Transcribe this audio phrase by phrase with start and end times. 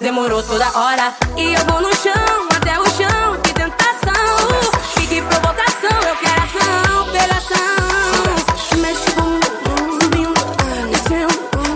[0.00, 3.40] Demorou toda hora e eu vou no chão, até o chão.
[3.42, 4.12] Que tentação,
[5.02, 5.98] e que provocação.
[6.08, 8.78] Eu quero ação, pelação.
[8.78, 10.40] Mexe bumbum, subindo,
[10.90, 11.34] descendo,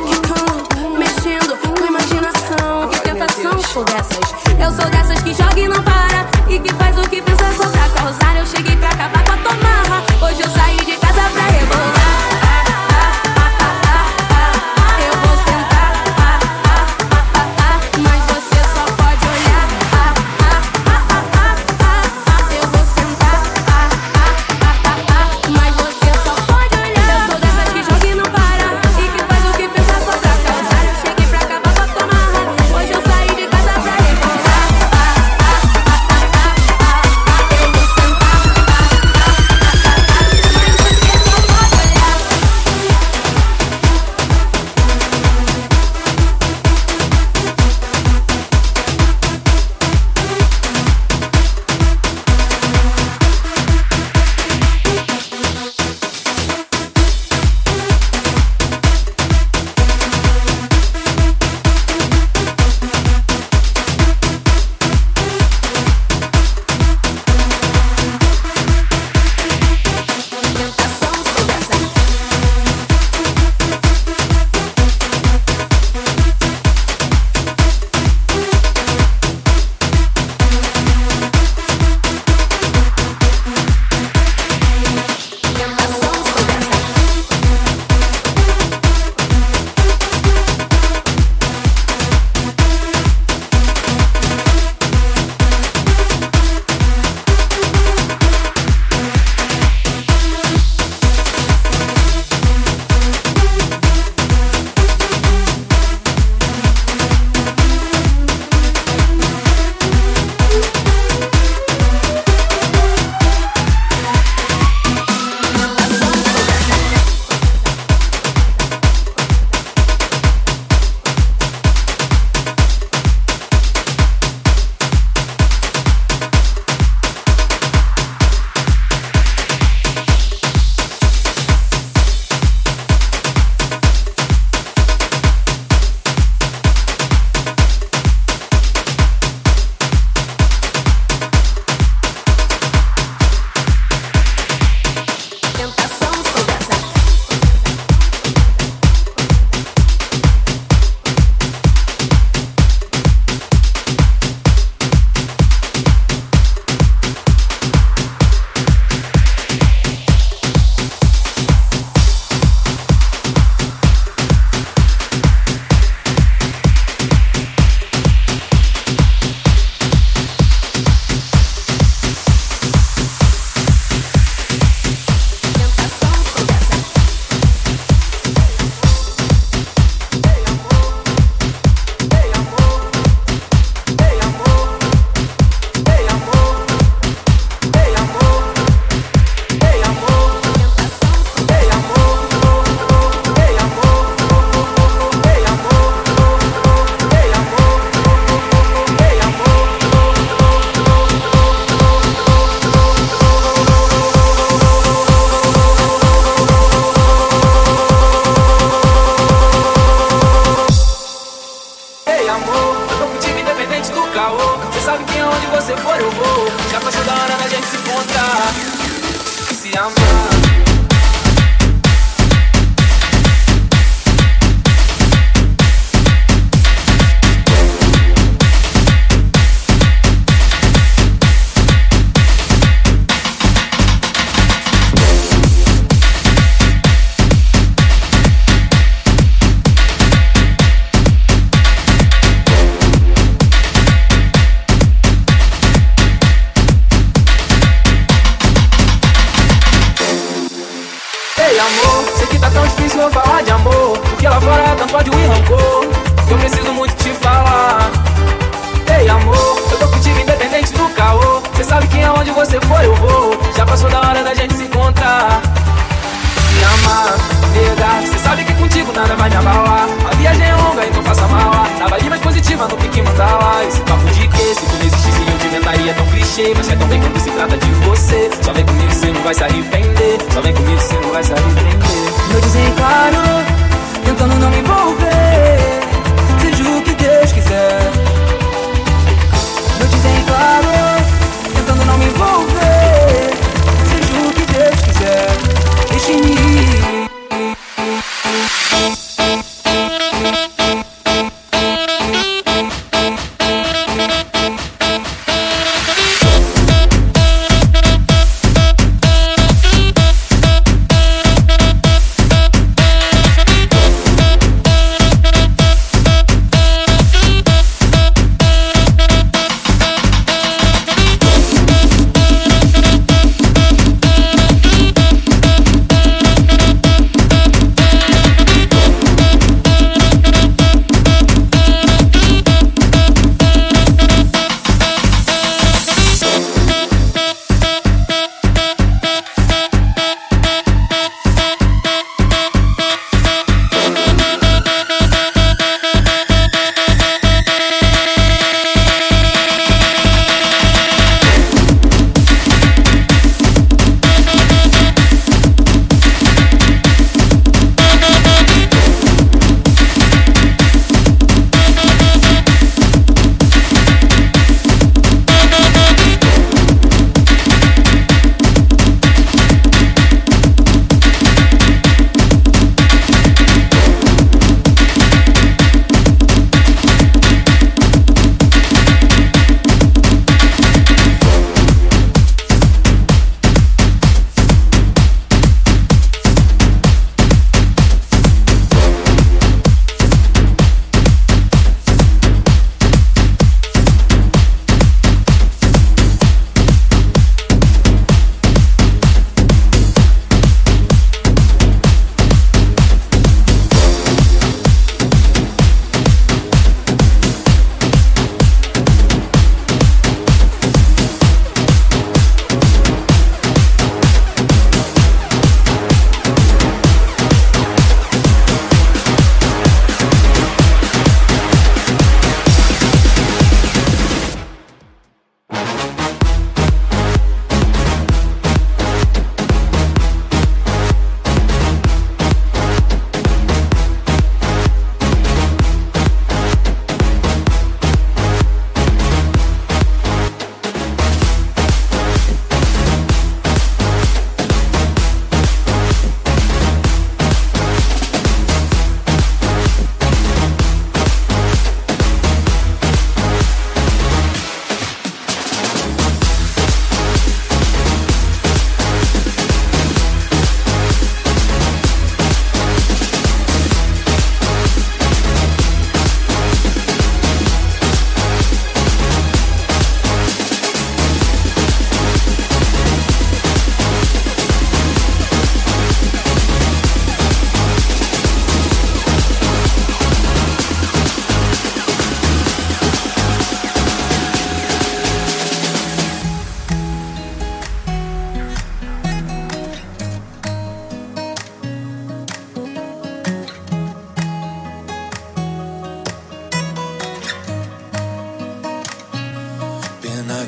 [0.09, 2.89] ficando, mexendo com imaginação.
[2.91, 4.33] Que tentação, sou dessas.
[4.61, 7.72] Eu sou dessas que joga e não para e que faz o que pensa só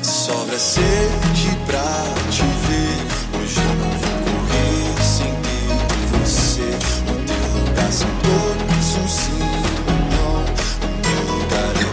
[0.01, 1.81] De sobra sede pra
[2.29, 2.97] te ver.
[3.39, 5.71] Hoje eu não vou correr sem ter
[6.19, 6.67] você.
[7.09, 9.41] O teu lugar são todos um sim,
[9.87, 10.35] um não.
[10.83, 11.87] O meu lugar é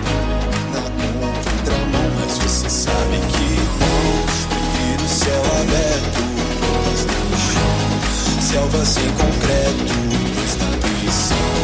[0.75, 0.83] na
[1.21, 5.05] contramão, mas você sabe que não.
[5.05, 6.23] o céu aberto,
[6.61, 7.79] mas no chão.
[8.43, 9.95] Selva sem concreto,
[10.35, 11.55] mas na prisão.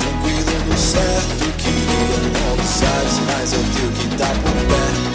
[0.00, 5.07] Tranquilo no certo, queria novos ares, mas é o teu que tá por perto.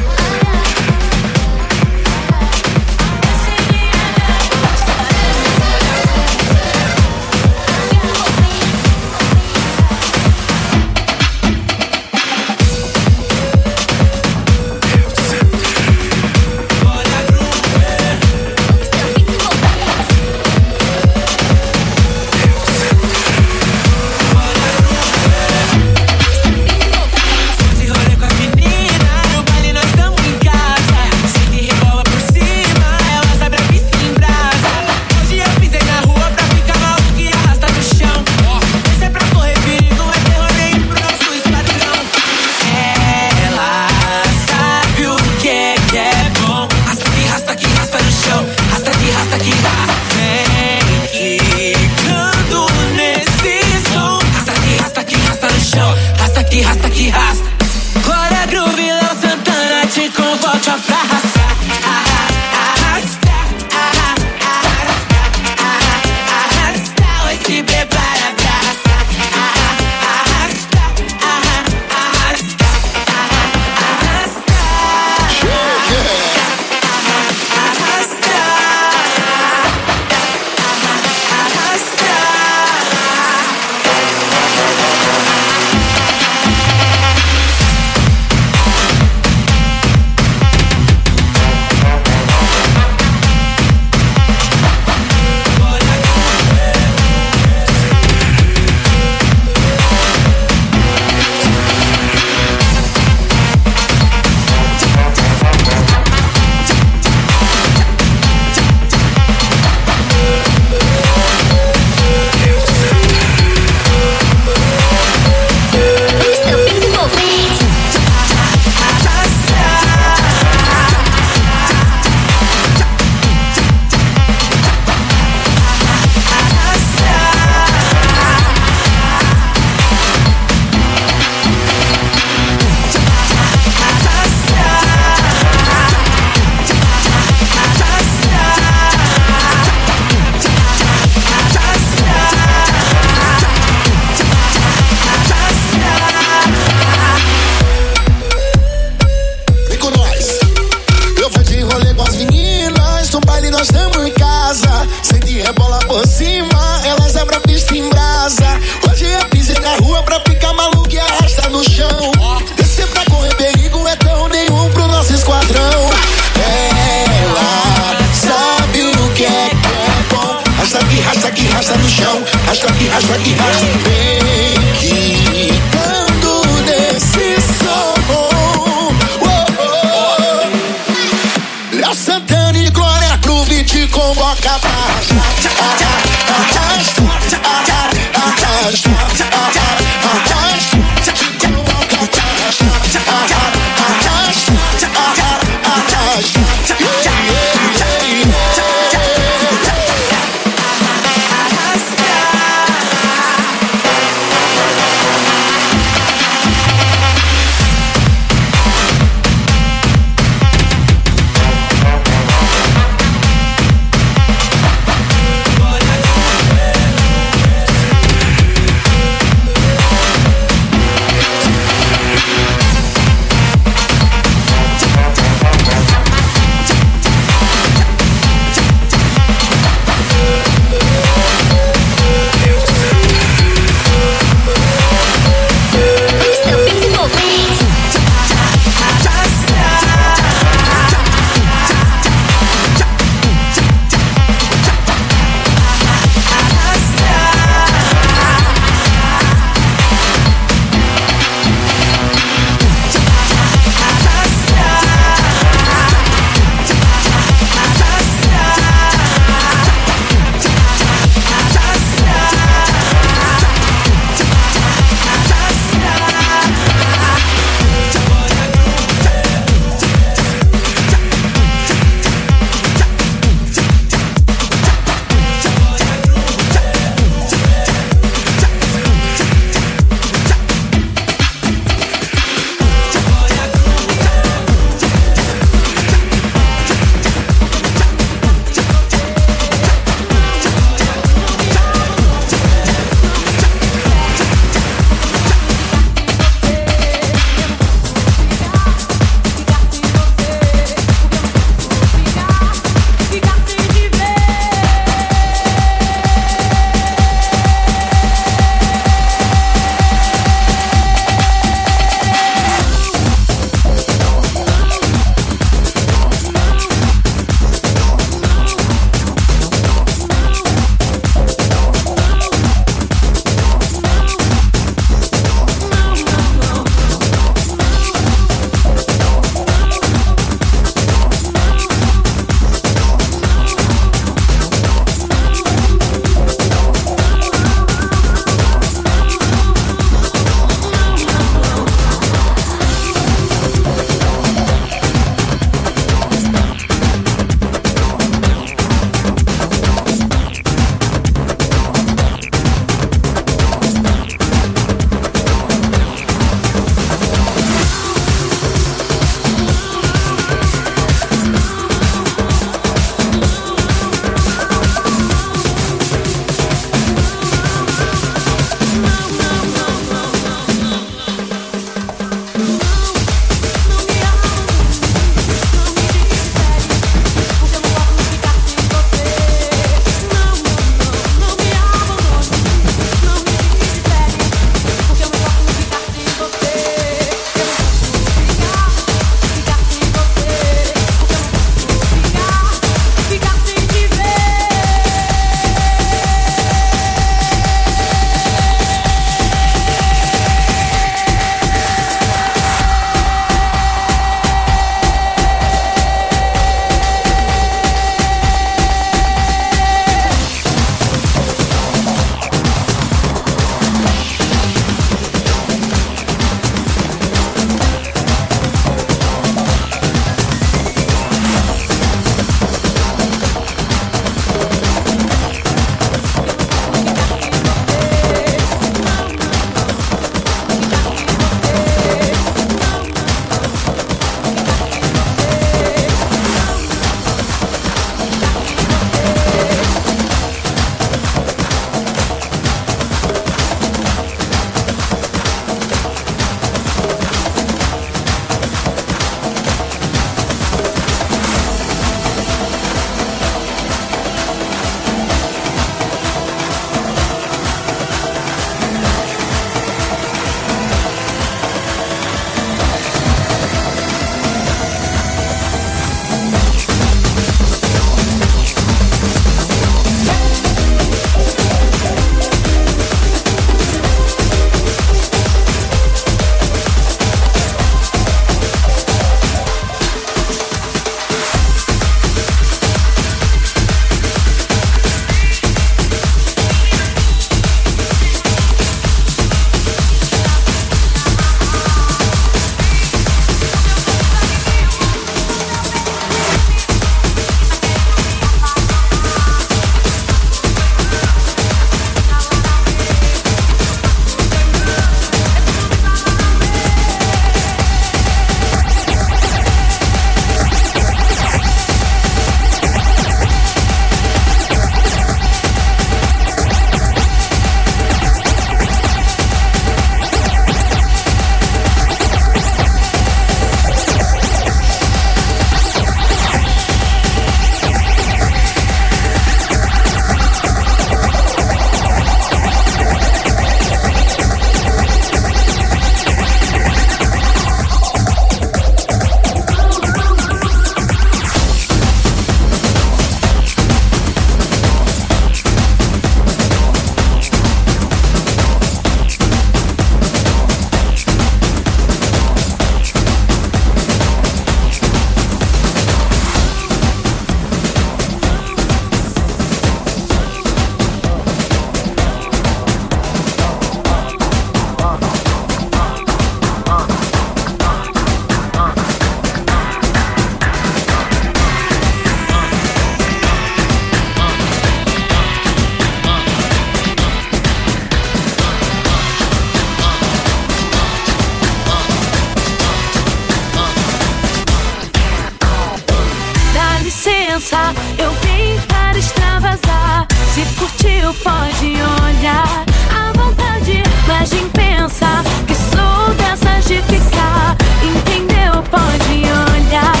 [587.31, 590.07] Licença, eu vim para extravasar.
[590.33, 597.55] Se curtiu, pode olhar à vontade, mas nem pensa que sou dessas de ficar.
[597.83, 598.61] Entendeu?
[598.69, 599.23] Pode
[599.63, 600.00] olhar.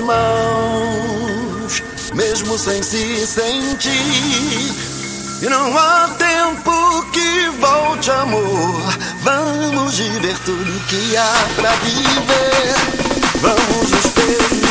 [0.00, 1.82] mãos,
[2.14, 3.92] mesmo sem se sentir.
[5.42, 8.82] E não há tempo que volte, amor.
[9.22, 12.74] Vamos viver tudo que há pra viver.
[13.40, 14.65] Vamos esperar.